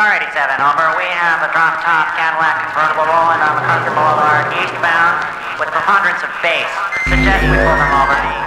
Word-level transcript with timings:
Car 0.00 0.16
87, 0.16 0.32
over. 0.64 0.96
We 0.96 1.04
have 1.12 1.44
a 1.44 1.52
drop 1.52 1.84
top 1.84 2.16
Cadillac 2.16 2.72
convertible 2.72 3.04
rolling 3.04 3.36
on 3.36 3.52
MacArthur 3.60 3.92
Boulevard 3.92 4.48
eastbound 4.56 5.60
with 5.60 5.68
a 5.68 5.72
preponderance 5.76 6.24
of 6.24 6.32
bass. 6.40 6.72
Suggest 7.04 7.44
we 7.44 7.60
pull 7.60 7.76
them 7.76 7.92
over. 8.00 8.40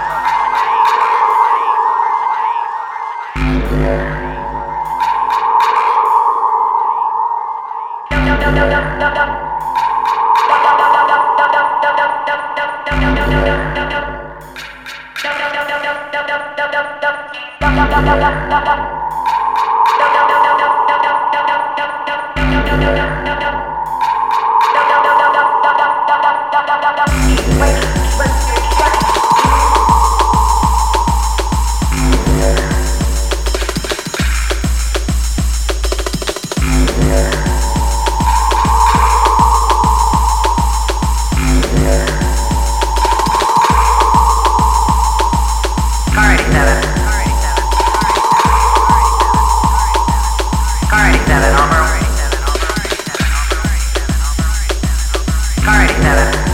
Thank. 22.76 23.04
nada. 56.04 56.53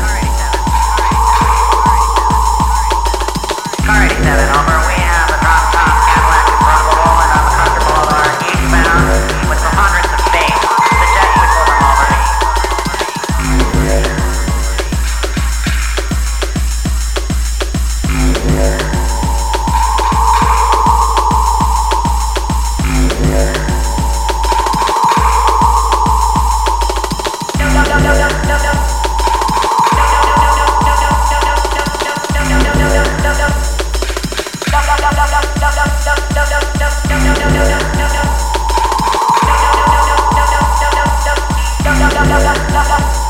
la 42.43 42.53
la 42.73 42.83
la 42.89 43.30